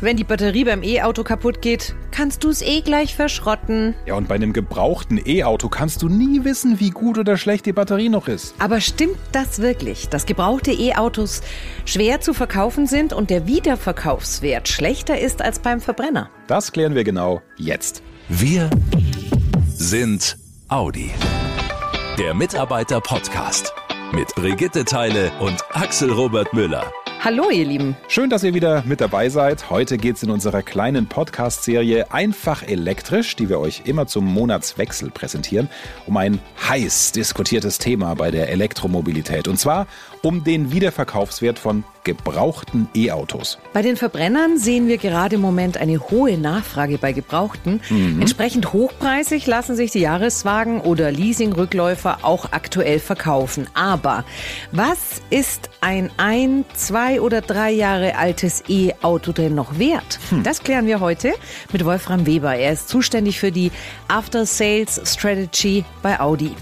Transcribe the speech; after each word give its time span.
wenn 0.00 0.16
die 0.16 0.24
Batterie 0.24 0.64
beim 0.64 0.82
E-Auto 0.82 1.24
kaputt 1.24 1.62
geht, 1.62 1.94
kannst 2.10 2.44
du 2.44 2.50
es 2.50 2.62
eh 2.62 2.80
gleich 2.80 3.14
verschrotten. 3.14 3.94
Ja, 4.06 4.14
und 4.14 4.28
bei 4.28 4.34
einem 4.34 4.52
gebrauchten 4.52 5.20
E-Auto 5.24 5.68
kannst 5.68 6.02
du 6.02 6.08
nie 6.08 6.44
wissen, 6.44 6.80
wie 6.80 6.90
gut 6.90 7.18
oder 7.18 7.36
schlecht 7.36 7.66
die 7.66 7.72
Batterie 7.72 8.08
noch 8.08 8.28
ist. 8.28 8.54
Aber 8.58 8.80
stimmt 8.80 9.18
das 9.32 9.60
wirklich, 9.60 10.08
dass 10.08 10.26
gebrauchte 10.26 10.72
E-Autos 10.72 11.42
schwer 11.84 12.20
zu 12.20 12.34
verkaufen 12.34 12.86
sind 12.86 13.12
und 13.12 13.30
der 13.30 13.46
Wiederverkaufswert 13.46 14.68
schlechter 14.68 15.18
ist 15.18 15.42
als 15.42 15.58
beim 15.58 15.80
Verbrenner? 15.80 16.30
Das 16.46 16.72
klären 16.72 16.94
wir 16.94 17.04
genau 17.04 17.42
jetzt. 17.56 18.02
Wir 18.28 18.70
sind 19.68 20.36
Audi. 20.68 21.10
Der 22.18 22.34
Mitarbeiter-Podcast 22.34 23.74
mit 24.12 24.34
Brigitte 24.34 24.84
Teile 24.84 25.30
und 25.40 25.62
Axel 25.72 26.10
Robert 26.10 26.52
Müller. 26.54 26.90
Hallo, 27.26 27.50
ihr 27.50 27.64
Lieben. 27.64 27.96
Schön, 28.06 28.30
dass 28.30 28.44
ihr 28.44 28.54
wieder 28.54 28.84
mit 28.86 29.00
dabei 29.00 29.30
seid. 29.30 29.68
Heute 29.68 29.98
geht 29.98 30.14
es 30.14 30.22
in 30.22 30.30
unserer 30.30 30.62
kleinen 30.62 31.08
Podcast-Serie 31.08 32.12
Einfach 32.12 32.62
elektrisch, 32.62 33.34
die 33.34 33.48
wir 33.48 33.58
euch 33.58 33.82
immer 33.84 34.06
zum 34.06 34.26
Monatswechsel 34.26 35.10
präsentieren, 35.10 35.68
um 36.06 36.16
ein 36.18 36.38
heiß 36.68 37.10
diskutiertes 37.10 37.78
Thema 37.78 38.14
bei 38.14 38.30
der 38.30 38.50
Elektromobilität. 38.50 39.48
Und 39.48 39.58
zwar 39.58 39.88
um 40.22 40.44
den 40.44 40.70
Wiederverkaufswert 40.70 41.58
von 41.58 41.82
gebrauchten 42.06 42.88
E-Autos. 42.94 43.58
Bei 43.72 43.82
den 43.82 43.96
Verbrennern 43.96 44.58
sehen 44.58 44.86
wir 44.86 44.96
gerade 44.96 45.34
im 45.34 45.40
Moment 45.42 45.76
eine 45.76 45.98
hohe 45.98 46.38
Nachfrage 46.38 46.98
bei 46.98 47.12
Gebrauchten. 47.12 47.80
Mhm. 47.90 48.20
Entsprechend 48.20 48.72
hochpreisig 48.72 49.46
lassen 49.46 49.74
sich 49.74 49.90
die 49.90 49.98
Jahreswagen 49.98 50.80
oder 50.80 51.10
Leasingrückläufer 51.10 52.20
auch 52.22 52.52
aktuell 52.52 53.00
verkaufen. 53.00 53.66
Aber 53.74 54.24
was 54.70 55.20
ist 55.30 55.68
ein 55.80 56.10
ein, 56.16 56.64
zwei 56.74 57.20
oder 57.20 57.40
drei 57.40 57.72
Jahre 57.72 58.16
altes 58.16 58.62
E-Auto 58.68 59.32
denn 59.32 59.56
noch 59.56 59.80
wert? 59.80 60.20
Hm. 60.30 60.44
Das 60.44 60.62
klären 60.62 60.86
wir 60.86 61.00
heute 61.00 61.32
mit 61.72 61.84
Wolfram 61.84 62.24
Weber. 62.24 62.54
Er 62.54 62.72
ist 62.72 62.88
zuständig 62.88 63.40
für 63.40 63.50
die 63.50 63.72
After 64.06 64.46
Sales 64.46 65.00
Strategy 65.04 65.84
bei 66.02 66.20
Audi. 66.20 66.54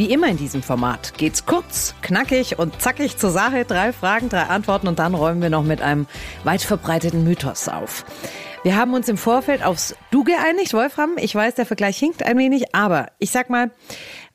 Wie 0.00 0.10
immer 0.10 0.28
in 0.28 0.38
diesem 0.38 0.62
Format 0.62 1.12
geht's 1.18 1.44
kurz, 1.44 1.94
knackig 2.00 2.58
und 2.58 2.80
zackig 2.80 3.18
zur 3.18 3.28
Sache. 3.28 3.66
Drei 3.66 3.92
Fragen, 3.92 4.30
drei 4.30 4.44
Antworten 4.44 4.88
und 4.88 4.98
dann 4.98 5.14
räumen 5.14 5.42
wir 5.42 5.50
noch 5.50 5.62
mit 5.62 5.82
einem 5.82 6.06
weit 6.42 6.62
verbreiteten 6.62 7.22
Mythos 7.22 7.68
auf. 7.68 8.06
Wir 8.62 8.76
haben 8.76 8.94
uns 8.94 9.10
im 9.10 9.18
Vorfeld 9.18 9.62
aufs 9.62 9.94
Du 10.10 10.24
geeinigt, 10.24 10.72
Wolfram. 10.72 11.18
Ich 11.18 11.34
weiß, 11.34 11.54
der 11.56 11.66
Vergleich 11.66 11.98
hinkt 11.98 12.22
ein 12.22 12.38
wenig, 12.38 12.74
aber 12.74 13.08
ich 13.18 13.30
sag 13.30 13.50
mal, 13.50 13.72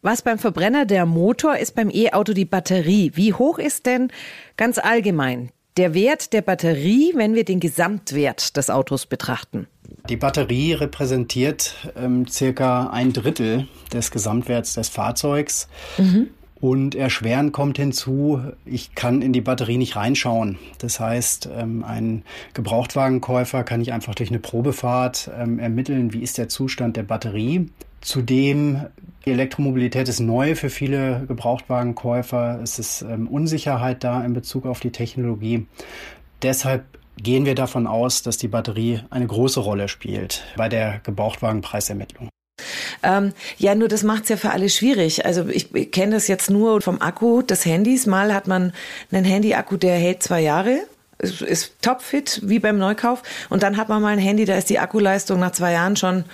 was 0.04 0.22
beim 0.22 0.38
Verbrenner 0.38 0.86
der 0.86 1.08
Motor 1.08 1.58
ist, 1.58 1.74
beim 1.74 1.90
E-Auto 1.90 2.34
die 2.34 2.46
Batterie. 2.46 3.14
Wie 3.16 3.34
hoch 3.34 3.58
ist 3.58 3.88
denn 3.88 4.12
ganz 4.58 4.78
allgemein 4.78 5.50
der 5.78 5.96
Wert 5.96 6.32
der 6.34 6.44
Batterie, 6.44 7.14
wenn 7.16 7.34
wir 7.34 7.44
den 7.44 7.60
Gesamtwert 7.60 8.56
des 8.56 8.70
Autos 8.70 9.08
betrachten? 9.08 9.66
Die 10.10 10.18
Batterie 10.18 10.74
repräsentiert 10.74 11.76
ähm, 11.96 12.28
circa 12.28 12.90
ein 12.90 13.12
Drittel 13.12 13.68
des 13.92 14.12
Gesamtwerts 14.12 14.74
des 14.76 14.90
Fahrzeugs. 14.90 15.68
Mhm. 15.98 16.28
Und 16.62 16.96
erschweren 16.96 17.52
kommt 17.52 17.78
hinzu, 17.78 18.42
ich 18.66 18.96
kann 18.96 19.22
in 19.22 19.34
die 19.34 19.42
Batterie 19.42 19.78
nicht 19.78 19.96
reinschauen. 19.96 20.58
Das 20.80 21.00
heißt, 21.00 21.50
ähm, 21.56 21.84
ein 21.84 22.24
Gebrauchtwagenkäufer 22.54 23.64
kann 23.64 23.80
nicht 23.80 23.92
einfach 23.94 24.16
durch 24.16 24.30
eine 24.30 24.40
Probefahrt 24.40 25.30
ähm, 25.38 25.60
ermitteln, 25.60 26.14
wie 26.14 26.22
ist 26.22 26.38
der 26.38 26.50
Zustand 26.50 26.98
der 26.98 27.04
Batterie. 27.04 27.70
Zudem, 28.02 28.86
die 29.26 29.32
Elektromobilität 29.32 30.08
ist 30.08 30.20
neu 30.22 30.56
für 30.56 30.70
viele 30.70 31.26
Gebrauchtwagenkäufer. 31.28 32.60
Es 32.64 32.80
ist 32.80 33.02
ähm, 33.02 33.28
Unsicherheit 33.28 34.04
da 34.04 34.24
in 34.24 34.34
Bezug 34.34 34.66
auf 34.66 34.80
die 34.80 34.92
Technologie. 34.92 35.66
Deshalb 36.42 36.86
gehen 37.22 37.46
wir 37.46 37.56
davon 37.56 37.88
aus, 37.88 38.22
dass 38.22 38.38
die 38.38 38.48
Batterie 38.48 39.02
eine 39.10 39.28
große 39.28 39.60
Rolle 39.60 39.88
spielt 39.88 40.44
bei 40.58 40.70
der 40.70 41.00
Gebrauchtwagenpreisermittlung. 41.04 42.30
Ähm, 43.04 43.34
ja, 43.58 43.76
nur 43.76 43.88
das 43.88 44.04
macht 44.04 44.24
es 44.24 44.30
ja 44.30 44.38
für 44.38 44.52
alle 44.52 44.70
schwierig. 44.70 45.26
Also 45.26 45.48
ich, 45.48 45.74
ich 45.76 45.92
kenne 45.92 46.14
das 46.16 46.28
jetzt 46.28 46.50
nur 46.50 46.82
vom 46.82 47.02
Akku 47.02 47.42
des 47.42 47.66
Handys. 47.66 48.06
Mal 48.06 48.34
hat 48.34 48.48
man 48.48 48.74
einen 49.12 49.26
Handy-Akku, 49.26 49.78
der 49.78 49.96
hält 49.98 50.24
zwei 50.24 50.42
Jahre 50.42 50.80
ist, 51.18 51.42
ist 51.42 51.82
topfit, 51.82 52.42
wie 52.44 52.60
beim 52.60 52.78
Neukauf. 52.78 53.22
Und 53.50 53.64
dann 53.64 53.78
hat 53.78 53.90
man 53.90 54.02
mal 54.02 54.14
ein 54.14 54.20
Handy, 54.20 54.46
da 54.46 54.56
ist 54.56 54.70
die 54.70 54.80
Akkuleistung 54.80 55.40
nach 55.40 55.52
zwei 55.52 55.74
Jahren 55.74 55.96
schon, 55.96 56.26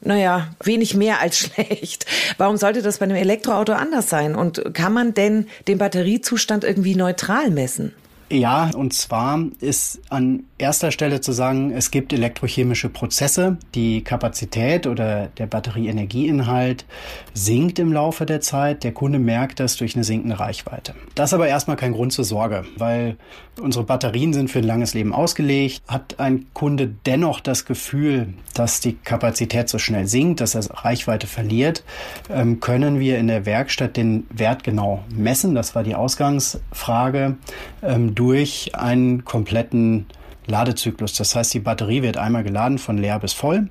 naja, 0.00 0.48
wenig 0.62 0.94
mehr 0.94 1.20
als 1.20 1.38
schlecht. 1.40 2.06
Warum 2.38 2.56
sollte 2.56 2.82
das 2.82 2.98
bei 2.98 3.04
einem 3.04 3.16
Elektroauto 3.16 3.72
anders 3.72 4.08
sein? 4.08 4.34
Und 4.34 4.74
kann 4.74 4.92
man 4.92 5.14
denn 5.14 5.48
den 5.68 5.78
Batteriezustand 5.78 6.64
irgendwie 6.64 6.94
neutral 6.94 7.50
messen? 7.50 7.92
Ja, 8.34 8.72
und 8.74 8.92
zwar 8.92 9.38
ist 9.60 10.00
an 10.10 10.42
erster 10.64 10.90
Stelle 10.90 11.20
zu 11.20 11.32
sagen, 11.32 11.72
es 11.72 11.90
gibt 11.90 12.10
elektrochemische 12.14 12.88
Prozesse. 12.88 13.58
Die 13.74 14.02
Kapazität 14.02 14.86
oder 14.86 15.26
der 15.36 15.46
Batterieenergieinhalt 15.46 16.86
sinkt 17.34 17.78
im 17.78 17.92
Laufe 17.92 18.24
der 18.24 18.40
Zeit. 18.40 18.82
Der 18.82 18.92
Kunde 18.92 19.18
merkt 19.18 19.60
das 19.60 19.76
durch 19.76 19.94
eine 19.94 20.04
sinkende 20.04 20.40
Reichweite. 20.40 20.94
Das 21.14 21.30
ist 21.30 21.34
aber 21.34 21.48
erstmal 21.48 21.76
kein 21.76 21.92
Grund 21.92 22.14
zur 22.14 22.24
Sorge, 22.24 22.64
weil 22.78 23.16
unsere 23.60 23.84
Batterien 23.84 24.32
sind 24.32 24.50
für 24.50 24.60
ein 24.60 24.64
langes 24.64 24.94
Leben 24.94 25.12
ausgelegt. 25.12 25.82
Hat 25.86 26.18
ein 26.18 26.46
Kunde 26.54 26.94
dennoch 27.04 27.40
das 27.40 27.66
Gefühl, 27.66 28.32
dass 28.54 28.80
die 28.80 28.94
Kapazität 28.94 29.68
so 29.68 29.78
schnell 29.78 30.06
sinkt, 30.06 30.40
dass 30.40 30.54
er 30.54 30.64
Reichweite 30.82 31.26
verliert, 31.26 31.84
ähm, 32.30 32.60
können 32.60 33.00
wir 33.00 33.18
in 33.18 33.26
der 33.26 33.44
Werkstatt 33.44 33.98
den 33.98 34.26
Wert 34.30 34.64
genau 34.64 35.04
messen. 35.14 35.54
Das 35.54 35.74
war 35.74 35.82
die 35.82 35.94
Ausgangsfrage 35.94 37.36
ähm, 37.82 38.14
durch 38.14 38.74
einen 38.74 39.26
kompletten 39.26 40.06
Ladezyklus. 40.46 41.14
Das 41.14 41.34
heißt, 41.34 41.54
die 41.54 41.60
Batterie 41.60 42.02
wird 42.02 42.16
einmal 42.16 42.44
geladen 42.44 42.78
von 42.78 42.98
leer 42.98 43.18
bis 43.18 43.32
voll. 43.32 43.68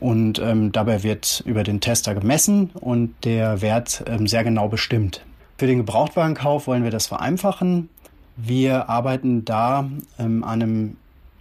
Und 0.00 0.38
ähm, 0.38 0.72
dabei 0.72 1.02
wird 1.02 1.42
über 1.46 1.62
den 1.62 1.80
Tester 1.80 2.14
gemessen 2.14 2.70
und 2.74 3.14
der 3.24 3.62
Wert 3.62 4.04
ähm, 4.06 4.26
sehr 4.26 4.44
genau 4.44 4.68
bestimmt. 4.68 5.24
Für 5.56 5.66
den 5.66 5.78
Gebrauchtwagenkauf 5.78 6.66
wollen 6.66 6.82
wir 6.82 6.90
das 6.90 7.06
vereinfachen. 7.06 7.88
Wir 8.36 8.88
arbeiten 8.88 9.44
da 9.44 9.88
ähm, 10.18 10.42
an 10.42 10.62
einem 10.62 10.96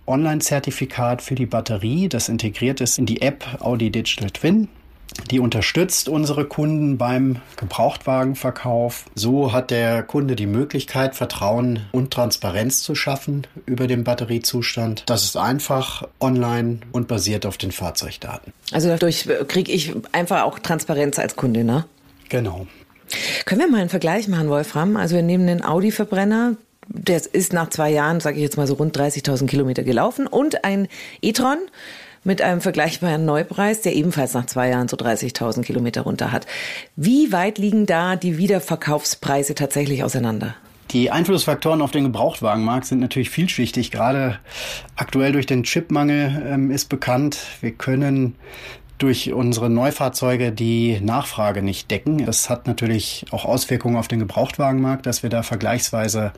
Online-Zertifikat 0.05 1.21
für 1.21 1.35
die 1.35 1.45
Batterie, 1.45 2.09
das 2.09 2.29
integriert 2.29 2.81
ist 2.81 2.99
in 2.99 3.05
die 3.05 3.21
App 3.21 3.45
Audi 3.61 3.89
Digital 3.89 4.29
Twin. 4.29 4.67
Die 5.31 5.39
unterstützt 5.39 6.09
unsere 6.09 6.45
Kunden 6.45 6.97
beim 6.97 7.37
Gebrauchtwagenverkauf. 7.57 9.05
So 9.15 9.51
hat 9.51 9.71
der 9.71 10.03
Kunde 10.03 10.35
die 10.35 10.45
Möglichkeit, 10.45 11.15
Vertrauen 11.15 11.85
und 11.91 12.11
Transparenz 12.11 12.81
zu 12.81 12.95
schaffen 12.95 13.47
über 13.65 13.87
den 13.87 14.03
Batteriezustand. 14.03 15.03
Das 15.07 15.23
ist 15.23 15.37
einfach 15.37 16.07
online 16.19 16.79
und 16.91 17.07
basiert 17.07 17.45
auf 17.45 17.57
den 17.57 17.71
Fahrzeugdaten. 17.71 18.53
Also 18.71 18.89
dadurch 18.89 19.27
kriege 19.47 19.71
ich 19.71 19.93
einfach 20.11 20.43
auch 20.43 20.59
Transparenz 20.59 21.19
als 21.19 21.35
Kunde, 21.35 21.63
ne? 21.63 21.85
Genau. 22.29 22.67
Können 23.45 23.61
wir 23.61 23.69
mal 23.69 23.81
einen 23.81 23.89
Vergleich 23.89 24.27
machen, 24.27 24.49
Wolfram? 24.49 24.97
Also 24.97 25.15
wir 25.15 25.23
nehmen 25.23 25.47
den 25.47 25.63
Audi-Verbrenner, 25.63 26.55
der 26.87 27.21
ist 27.33 27.53
nach 27.53 27.69
zwei 27.69 27.91
Jahren, 27.91 28.19
sage 28.19 28.37
ich 28.37 28.43
jetzt 28.43 28.57
mal 28.57 28.67
so 28.67 28.73
rund 28.75 28.97
30.000 28.97 29.47
Kilometer 29.47 29.83
gelaufen 29.83 30.27
und 30.27 30.63
ein 30.65 30.87
e-tron 31.21 31.57
mit 32.23 32.41
einem 32.41 32.61
vergleichbaren 32.61 33.25
Neupreis, 33.25 33.81
der 33.81 33.95
ebenfalls 33.95 34.33
nach 34.33 34.45
zwei 34.45 34.69
Jahren 34.69 34.87
so 34.87 34.97
30.000 34.97 35.63
Kilometer 35.63 36.01
runter 36.01 36.31
hat. 36.31 36.45
Wie 36.95 37.31
weit 37.31 37.57
liegen 37.57 37.85
da 37.85 38.15
die 38.15 38.37
Wiederverkaufspreise 38.37 39.55
tatsächlich 39.55 40.03
auseinander? 40.03 40.55
Die 40.91 41.09
Einflussfaktoren 41.09 41.81
auf 41.81 41.91
den 41.91 42.03
Gebrauchtwagenmarkt 42.03 42.85
sind 42.85 42.99
natürlich 42.99 43.29
vielschichtig. 43.29 43.89
Gerade 43.89 44.39
aktuell 44.95 45.31
durch 45.31 45.47
den 45.47 45.63
Chipmangel 45.63 46.43
ähm, 46.45 46.71
ist 46.71 46.87
bekannt, 46.89 47.39
wir 47.61 47.71
können 47.71 48.35
durch 48.99 49.33
unsere 49.33 49.69
Neufahrzeuge 49.69 50.51
die 50.51 50.99
Nachfrage 51.01 51.63
nicht 51.63 51.89
decken. 51.89 52.25
Das 52.25 52.49
hat 52.49 52.67
natürlich 52.67 53.25
auch 53.31 53.43
Auswirkungen 53.43 53.97
auf 53.97 54.07
den 54.07 54.19
Gebrauchtwagenmarkt, 54.19 55.05
dass 55.05 55.23
wir 55.23 55.29
da 55.29 55.41
vergleichsweise 55.41 56.31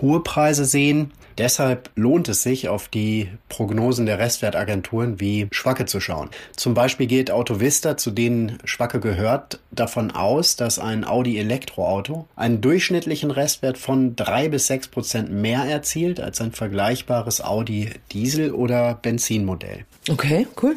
hohe 0.00 0.20
Preise 0.20 0.64
sehen. 0.64 1.12
Deshalb 1.38 1.90
lohnt 1.94 2.28
es 2.28 2.42
sich, 2.42 2.68
auf 2.68 2.88
die 2.88 3.28
Prognosen 3.48 4.06
der 4.06 4.18
Restwertagenturen 4.18 5.20
wie 5.20 5.48
Schwacke 5.52 5.86
zu 5.86 6.00
schauen. 6.00 6.30
Zum 6.56 6.74
Beispiel 6.74 7.06
geht 7.06 7.30
Autovista, 7.30 7.96
zu 7.96 8.10
denen 8.10 8.58
Schwacke 8.64 9.00
gehört, 9.00 9.60
davon 9.70 10.10
aus, 10.10 10.56
dass 10.56 10.78
ein 10.78 11.04
Audi 11.04 11.38
Elektroauto 11.38 12.26
einen 12.36 12.60
durchschnittlichen 12.60 13.30
Restwert 13.30 13.78
von 13.78 14.16
drei 14.16 14.48
bis 14.48 14.66
sechs 14.66 14.88
Prozent 14.88 15.30
mehr 15.30 15.64
erzielt 15.64 16.20
als 16.20 16.40
ein 16.40 16.52
vergleichbares 16.52 17.42
Audi 17.42 17.90
Diesel 18.12 18.52
oder 18.52 18.94
Benzinmodell. 18.94 19.84
Okay, 20.08 20.46
cool. 20.62 20.76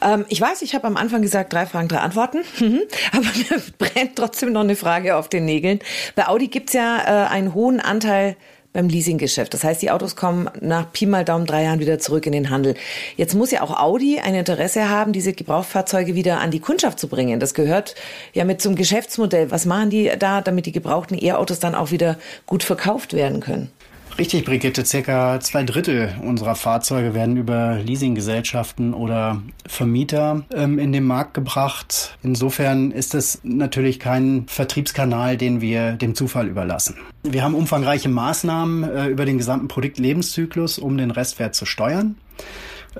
Ähm, 0.00 0.24
ich 0.28 0.40
weiß, 0.40 0.62
ich 0.62 0.74
habe 0.74 0.86
am 0.86 0.96
Anfang 0.96 1.22
gesagt, 1.22 1.52
drei 1.52 1.66
Fragen, 1.66 1.88
drei 1.88 1.98
Antworten. 1.98 2.38
Aber 3.12 3.24
mir 3.50 3.62
brennt 3.78 4.16
trotzdem 4.16 4.52
noch 4.52 4.62
eine 4.62 4.76
Frage 4.76 5.16
auf 5.16 5.28
den 5.28 5.44
Nägeln. 5.44 5.80
Bei 6.14 6.28
Audi 6.28 6.48
gibt's 6.48 6.72
ja 6.72 6.98
äh, 6.98 7.28
einen 7.28 7.54
hohen 7.54 7.80
Anteil 7.80 8.36
beim 8.72 8.88
Leasinggeschäft. 8.88 9.52
Das 9.54 9.64
heißt, 9.64 9.82
die 9.82 9.90
Autos 9.90 10.16
kommen 10.16 10.48
nach 10.60 10.92
Pi 10.92 11.06
mal 11.06 11.24
Daumen 11.24 11.46
drei 11.46 11.64
Jahren 11.64 11.80
wieder 11.80 11.98
zurück 11.98 12.26
in 12.26 12.32
den 12.32 12.50
Handel. 12.50 12.74
Jetzt 13.16 13.34
muss 13.34 13.50
ja 13.50 13.62
auch 13.62 13.78
Audi 13.78 14.18
ein 14.18 14.34
Interesse 14.34 14.88
haben, 14.88 15.12
diese 15.12 15.32
Gebrauchfahrzeuge 15.32 16.14
wieder 16.14 16.40
an 16.40 16.50
die 16.50 16.60
Kundschaft 16.60 16.98
zu 16.98 17.08
bringen. 17.08 17.40
Das 17.40 17.54
gehört 17.54 17.94
ja 18.32 18.44
mit 18.44 18.60
zum 18.62 18.74
Geschäftsmodell. 18.74 19.50
Was 19.50 19.66
machen 19.66 19.90
die 19.90 20.10
da, 20.18 20.40
damit 20.40 20.66
die 20.66 20.72
gebrauchten 20.72 21.18
E-Autos 21.22 21.58
dann 21.58 21.74
auch 21.74 21.90
wieder 21.90 22.18
gut 22.46 22.62
verkauft 22.62 23.12
werden 23.12 23.40
können? 23.40 23.70
Richtig, 24.18 24.44
Brigitte. 24.44 24.84
Circa 24.84 25.40
zwei 25.40 25.62
Drittel 25.64 26.14
unserer 26.22 26.54
Fahrzeuge 26.54 27.14
werden 27.14 27.36
über 27.36 27.76
Leasinggesellschaften 27.82 28.92
oder 28.92 29.42
Vermieter 29.66 30.44
ähm, 30.54 30.78
in 30.78 30.92
den 30.92 31.04
Markt 31.04 31.34
gebracht. 31.34 32.16
Insofern 32.22 32.90
ist 32.90 33.14
es 33.14 33.40
natürlich 33.42 33.98
kein 33.98 34.44
Vertriebskanal, 34.48 35.36
den 35.36 35.60
wir 35.60 35.92
dem 35.92 36.14
Zufall 36.14 36.48
überlassen. 36.48 36.96
Wir 37.22 37.42
haben 37.42 37.54
umfangreiche 37.54 38.08
Maßnahmen 38.08 38.84
äh, 38.84 39.06
über 39.06 39.24
den 39.24 39.38
gesamten 39.38 39.68
Produktlebenszyklus, 39.68 40.78
um 40.78 40.98
den 40.98 41.10
Restwert 41.10 41.54
zu 41.54 41.64
steuern. 41.64 42.16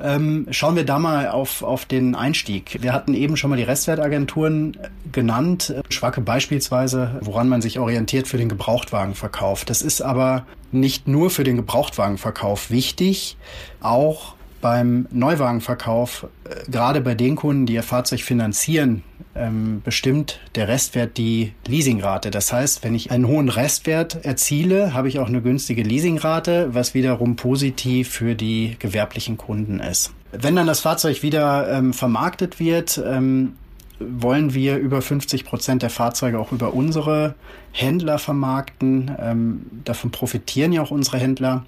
Ähm, 0.01 0.47
schauen 0.51 0.77
wir 0.77 0.85
da 0.85 0.99
mal 0.99 1.29
auf, 1.29 1.63
auf 1.63 1.85
den 1.85 2.15
Einstieg. 2.15 2.83
Wir 2.83 2.93
hatten 2.93 3.15
eben 3.15 3.37
schon 3.37 3.51
mal 3.51 3.57
die 3.57 3.63
Restwertagenturen 3.63 4.77
genannt. 5.11 5.75
Schwacke 5.91 6.21
beispielsweise, 6.21 7.19
woran 7.21 7.49
man 7.49 7.63
sich 7.63 7.79
orientiert 7.79 8.29
für 8.29 8.39
den 8.39 8.49
Gebrauchtwagenverkauf. 8.49 9.65
Das 9.65 9.83
ist 9.83 10.01
aber 10.01 10.47
nicht 10.71 11.09
nur 11.09 11.31
für 11.31 11.45
den 11.45 11.57
Gebrauchtwagenverkauf 11.57 12.71
wichtig, 12.71 13.37
auch 13.81 14.35
beim 14.63 15.07
Neuwagenverkauf, 15.11 16.27
äh, 16.45 16.71
gerade 16.71 17.01
bei 17.03 17.15
den 17.15 17.37
Kunden, 17.37 17.67
die 17.67 17.75
ihr 17.75 17.83
Fahrzeug 17.83 18.21
finanzieren, 18.21 19.03
ähm, 19.35 19.81
bestimmt 19.85 20.41
der 20.55 20.69
Restwert 20.69 21.17
die 21.17 21.53
Leasingrate. 21.67 22.31
Das 22.31 22.53
heißt, 22.53 22.85
wenn 22.85 22.95
ich 22.95 23.11
einen 23.11 23.27
hohen 23.27 23.49
Restwert 23.49 24.25
erziele, 24.25 24.95
habe 24.95 25.09
ich 25.09 25.19
auch 25.19 25.29
eine 25.29 25.43
günstige 25.43 25.83
Leasingrate, 25.83 26.75
was 26.75 26.95
wiederum 26.95 27.37
positiv 27.37 28.11
für 28.11 28.35
die 28.35 28.77
gewerblichen 28.79 29.37
Kunden 29.37 29.81
ist. 29.81 30.13
Wenn 30.33 30.57
dann 30.57 30.67
das 30.67 30.81
Fahrzeug 30.81 31.23
wieder 31.23 31.71
ähm, 31.71 31.93
vermarktet 31.93 32.59
wird, 32.59 33.03
ähm, 33.05 33.55
wollen 33.99 34.55
wir 34.55 34.79
über 34.79 35.03
50 35.03 35.45
Prozent 35.45 35.83
der 35.83 35.91
Fahrzeuge 35.91 36.39
auch 36.39 36.53
über 36.53 36.75
unsere 36.75 37.35
Händler 37.73 38.19
vermarkten. 38.19 39.11
Ähm, 39.19 39.67
davon 39.85 40.11
profitieren 40.11 40.73
ja 40.73 40.83
auch 40.83 40.91
unsere 40.91 41.19
Händler. 41.19 41.65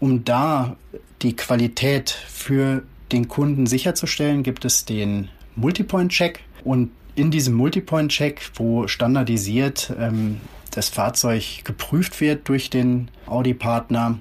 Um 0.00 0.24
da 0.24 0.76
die 1.22 1.36
Qualität 1.36 2.10
für 2.10 2.82
den 3.12 3.28
Kunden 3.28 3.66
sicherzustellen, 3.66 4.42
gibt 4.42 4.64
es 4.64 4.84
den 4.84 5.28
Multipoint-Check. 5.54 6.40
Und 6.64 6.90
in 7.16 7.30
diesem 7.30 7.54
Multipoint-Check, 7.54 8.40
wo 8.54 8.86
standardisiert 8.86 9.92
ähm, 9.98 10.40
das 10.70 10.90
Fahrzeug 10.90 11.64
geprüft 11.64 12.20
wird 12.20 12.48
durch 12.48 12.70
den 12.70 13.10
Audi-Partner, 13.26 14.18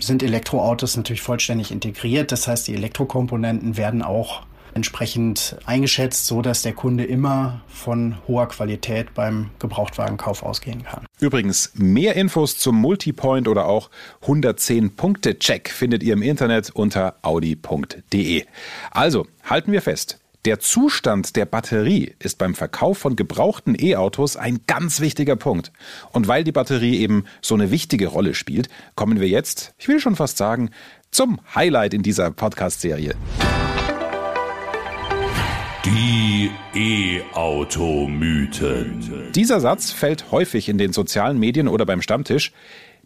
sind 0.00 0.22
Elektroautos 0.22 0.96
natürlich 0.96 1.22
vollständig 1.22 1.70
integriert. 1.70 2.32
Das 2.32 2.48
heißt, 2.48 2.66
die 2.68 2.74
Elektrokomponenten 2.74 3.76
werden 3.76 4.02
auch 4.02 4.42
entsprechend 4.74 5.56
eingeschätzt, 5.66 6.26
so 6.26 6.42
dass 6.42 6.62
der 6.62 6.72
Kunde 6.72 7.04
immer 7.04 7.62
von 7.68 8.16
hoher 8.26 8.48
Qualität 8.48 9.14
beim 9.14 9.50
Gebrauchtwagenkauf 9.60 10.42
ausgehen 10.42 10.82
kann. 10.82 11.06
Übrigens, 11.20 11.70
mehr 11.74 12.16
Infos 12.16 12.58
zum 12.58 12.80
Multipoint 12.80 13.46
oder 13.46 13.66
auch 13.66 13.88
110 14.22 14.96
Punkte 14.96 15.38
Check 15.38 15.70
findet 15.70 16.02
ihr 16.02 16.14
im 16.14 16.22
Internet 16.22 16.70
unter 16.70 17.14
audi.de. 17.22 18.44
Also, 18.90 19.26
halten 19.44 19.70
wir 19.70 19.80
fest. 19.80 20.18
Der 20.44 20.60
Zustand 20.60 21.36
der 21.36 21.46
Batterie 21.46 22.14
ist 22.18 22.36
beim 22.36 22.54
Verkauf 22.54 22.98
von 22.98 23.16
gebrauchten 23.16 23.74
E-Autos 23.80 24.36
ein 24.36 24.60
ganz 24.66 25.00
wichtiger 25.00 25.36
Punkt. 25.36 25.72
Und 26.12 26.28
weil 26.28 26.44
die 26.44 26.52
Batterie 26.52 26.98
eben 26.98 27.24
so 27.40 27.54
eine 27.54 27.70
wichtige 27.70 28.08
Rolle 28.08 28.34
spielt, 28.34 28.68
kommen 28.94 29.20
wir 29.20 29.28
jetzt, 29.28 29.72
ich 29.78 29.88
will 29.88 30.00
schon 30.00 30.16
fast 30.16 30.36
sagen, 30.36 30.68
zum 31.10 31.40
Highlight 31.54 31.94
in 31.94 32.02
dieser 32.02 32.30
Podcast-Serie. 32.30 33.14
Die 35.86 36.50
E-Auto-Mythen. 36.74 38.12
Dieser 39.34 39.60
Satz 39.60 39.92
fällt 39.92 40.30
häufig 40.30 40.68
in 40.68 40.76
den 40.76 40.92
sozialen 40.92 41.38
Medien 41.38 41.68
oder 41.68 41.86
beim 41.86 42.02
Stammtisch. 42.02 42.52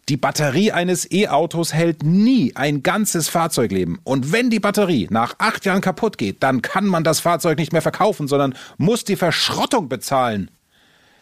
Die 0.09 0.17
Batterie 0.17 0.71
eines 0.71 1.11
E-Autos 1.11 1.71
hält 1.71 2.01
nie 2.01 2.55
ein 2.55 2.81
ganzes 2.81 3.29
Fahrzeugleben. 3.29 3.99
Und 4.03 4.31
wenn 4.31 4.49
die 4.49 4.59
Batterie 4.59 5.07
nach 5.11 5.35
acht 5.37 5.65
Jahren 5.65 5.81
kaputt 5.81 6.17
geht, 6.17 6.41
dann 6.41 6.63
kann 6.63 6.87
man 6.87 7.03
das 7.03 7.19
Fahrzeug 7.19 7.59
nicht 7.59 7.73
mehr 7.73 7.83
verkaufen, 7.83 8.27
sondern 8.27 8.55
muss 8.77 9.03
die 9.03 9.15
Verschrottung 9.15 9.87
bezahlen. 9.87 10.49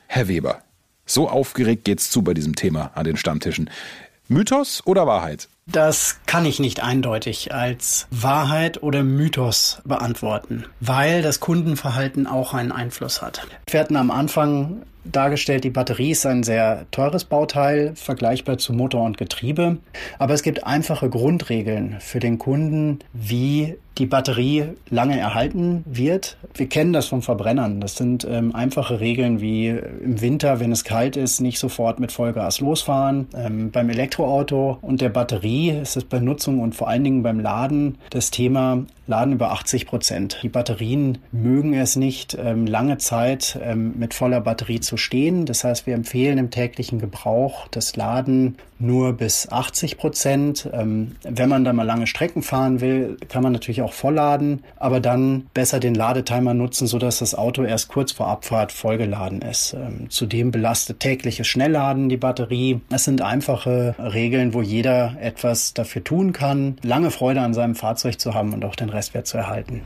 Herr 0.08 0.30
Weber, 0.30 0.62
so 1.06 1.28
aufgeregt 1.28 1.84
geht's 1.84 2.10
zu 2.10 2.22
bei 2.22 2.34
diesem 2.34 2.56
Thema 2.56 2.92
an 2.96 3.04
den 3.04 3.18
Stammtischen. 3.18 3.70
Mythos 4.30 4.82
oder 4.86 5.06
Wahrheit? 5.06 5.50
Das 5.66 6.20
kann 6.26 6.46
ich 6.46 6.62
nicht 6.62 6.82
eindeutig 6.82 7.54
als 7.54 8.08
Wahrheit 8.10 8.82
oder 8.84 9.04
Mythos 9.04 9.82
beantworten, 9.84 10.64
weil 10.80 11.22
das 11.22 11.42
Kundenverhalten 11.42 12.26
auch 12.26 12.54
einen 12.54 12.72
Einfluss 12.72 13.22
hat. 13.22 13.46
Wir 13.70 13.82
hatten 13.82 13.98
am 13.98 14.12
Anfang 14.12 14.84
dargestellt, 15.12 15.64
die 15.64 15.70
Batterie 15.70 16.12
ist 16.12 16.26
ein 16.26 16.44
sehr 16.44 16.86
teures 16.92 17.26
Bauteil, 17.26 17.94
vergleichbar 17.96 18.58
zu 18.58 18.74
Motor 18.74 19.04
und 19.04 19.18
Getriebe. 19.18 19.78
Aber 20.20 20.34
es 20.34 20.44
gibt 20.44 20.66
einfache 20.66 21.10
Grundregeln 21.10 21.98
für 22.00 22.20
den 22.20 22.38
Kunden, 22.38 23.00
wie 23.14 23.76
die 23.98 24.06
Batterie 24.06 24.66
lange 24.90 25.20
erhalten 25.20 25.84
wird. 25.86 26.38
Wir 26.54 26.68
kennen 26.68 26.94
das 26.94 27.08
von 27.08 27.22
Verbrennern. 27.22 27.82
Das 27.82 27.96
sind 27.96 28.28
ähm, 28.30 28.54
einfache 28.54 29.00
Regeln 29.00 29.42
wie 29.42 29.70
im 29.70 30.22
Winter, 30.22 30.60
wenn 30.60 30.72
es 30.72 30.84
kalt 30.84 31.18
ist, 31.18 31.42
nicht 31.42 31.60
sofort 31.60 32.00
mit 32.00 32.12
Vollgas 32.12 32.60
losfahren. 32.60 33.28
Ähm, 33.36 33.72
beim 33.72 33.90
Elektroauto 33.90 34.78
und 34.82 35.02
der 35.02 35.10
Batterie 35.10 35.72
ist 35.72 35.98
es 35.98 36.04
bei 36.04 36.20
Nutzung 36.20 36.60
und 36.60 36.76
vor 36.76 36.88
allen 36.88 37.04
Dingen 37.04 37.24
beim 37.24 37.40
Laden 37.40 37.98
das 38.10 38.32
Thema 38.32 38.86
Laden 39.08 39.34
über 39.34 39.52
80 39.52 39.88
Prozent. 39.88 40.40
Die 40.44 40.50
Batterien 40.50 41.20
mögen 41.32 41.74
es 41.74 41.96
nicht, 41.96 42.38
ähm, 42.40 42.68
lange 42.68 42.98
Zeit 42.98 43.58
ähm, 43.64 43.94
mit 43.98 44.14
voller 44.14 44.42
Batterie 44.42 44.82
zu 44.82 44.98
stehen. 44.98 45.46
Das 45.46 45.64
heißt, 45.64 45.88
wir 45.88 45.96
empfehlen 45.96 46.38
im 46.38 46.52
täglichen 46.52 47.00
Gebrauch 47.00 47.68
das 47.70 47.96
Laden 47.96 48.58
nur 48.80 49.14
bis 49.14 49.50
80 49.50 49.98
Prozent. 49.98 50.70
Ähm, 50.74 51.16
wenn 51.24 51.50
man 51.50 51.64
da 51.64 51.74
mal 51.74 51.84
lange 51.84 52.08
Strecken 52.08 52.44
fahren 52.44 52.82
will, 52.82 53.18
kann 53.30 53.44
man 53.44 53.52
natürlich 53.52 53.82
auch 53.82 53.94
vollladen, 53.94 54.64
aber 54.76 55.00
dann 55.00 55.48
besser 55.54 55.80
den 55.80 55.96
Ladetimer 55.96 56.54
nutzen, 56.54 56.88
sodass 56.88 57.20
das 57.20 57.36
Auto 57.36 57.64
erst 57.64 57.88
kurz 57.88 58.12
vor 58.12 58.28
Abfahrt 58.28 58.72
vollgeladen 58.72 59.42
ist. 59.42 59.74
Ähm, 59.74 60.10
zudem 60.10 60.52
belastet 60.52 61.00
tägliches 61.00 61.48
Schnellladen 61.48 62.10
die 62.10 62.18
Batterie. 62.18 62.82
Es 62.92 63.04
sind 63.04 63.22
einfache 63.22 63.96
Regeln, 64.00 64.54
wo 64.54 64.62
jeder 64.62 65.16
etwas 65.20 65.74
dafür 65.74 66.04
tun 66.04 66.34
kann, 66.34 66.78
lange 66.84 67.12
Freude 67.12 67.42
an 67.42 67.54
seinem 67.54 67.76
Fahrzeug 67.76 68.20
zu 68.20 68.34
haben 68.34 68.54
und 68.54 68.66
auch 68.66 68.76
den 68.76 68.90
Restwert 68.90 69.28
zu 69.28 69.38
erhalten. 69.38 69.82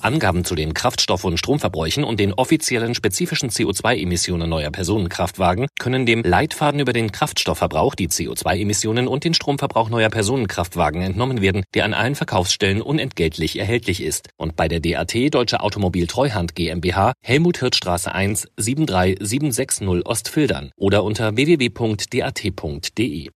Angaben 0.01 0.45
zu 0.45 0.55
den 0.55 0.75
Kraftstoff- 0.75 1.25
und 1.25 1.39
Stromverbräuchen 1.39 2.05
und 2.05 2.21
den 2.21 2.33
offiziellen 2.33 2.95
spezifischen 2.95 3.51
CO2-Emissionen 3.51 4.49
neuer 4.49 4.71
Personenkraftwagen 4.71 5.67
können 5.79 6.07
dem 6.07 6.23
Leitfaden 6.23 6.81
über 6.81 6.93
den 6.93 7.13
Kraftstoffverbrauch, 7.13 7.95
die 7.95 8.09
CO2-Emissionen 8.09 9.07
und 9.07 9.25
den 9.25 9.35
Stromverbrauch 9.35 9.91
neuer 9.91 10.09
Personenkraftwagen 10.09 11.03
entnommen 11.03 11.41
werden, 11.41 11.65
der 11.75 11.85
an 11.85 11.95
allen 11.95 12.15
Verkaufsstellen 12.15 12.83
unentgeltlich 12.83 13.59
erhältlich 13.59 14.03
ist 14.03 14.31
und 14.37 14.57
bei 14.57 14.69
der 14.69 14.81
DAT 14.81 15.15
Deutsche 15.35 15.61
Automobil 15.61 16.07
Treuhand 16.07 16.55
GmbH 16.55 17.13
Helmut 17.23 17.59
Hirtstraße 17.59 18.13
1 18.13 18.49
73760 18.57 20.07
Ostfildern 20.07 20.71
oder 20.77 21.05
unter 21.05 21.37
www.dat.de. 21.37 23.29